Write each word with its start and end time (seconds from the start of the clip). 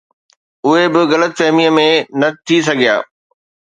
اهي 0.67 0.85
به 0.93 1.01
غلط 1.11 1.31
فهميءَ 1.39 1.69
۾ 1.81 1.89
نه 2.19 2.27
ٿي 2.45 2.57
سگهيا 2.67 2.95